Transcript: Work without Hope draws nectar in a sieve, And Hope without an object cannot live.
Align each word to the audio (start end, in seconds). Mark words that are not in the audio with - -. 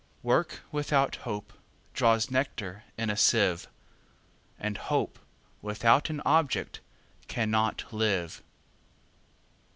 Work 0.23 0.61
without 0.71 1.17
Hope 1.17 1.53
draws 1.93 2.31
nectar 2.31 2.83
in 2.97 3.11
a 3.11 3.15
sieve, 3.15 3.67
And 4.57 4.79
Hope 4.79 5.19
without 5.61 6.09
an 6.09 6.23
object 6.25 6.79
cannot 7.27 7.83
live. 7.93 8.41